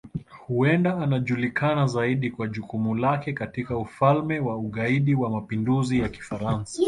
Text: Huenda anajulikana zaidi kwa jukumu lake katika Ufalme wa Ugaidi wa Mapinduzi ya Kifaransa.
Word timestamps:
Huenda 0.47 0.97
anajulikana 0.97 1.87
zaidi 1.87 2.31
kwa 2.31 2.47
jukumu 2.47 2.95
lake 2.95 3.33
katika 3.33 3.77
Ufalme 3.77 4.39
wa 4.39 4.57
Ugaidi 4.57 5.15
wa 5.15 5.29
Mapinduzi 5.29 5.99
ya 5.99 6.09
Kifaransa. 6.09 6.79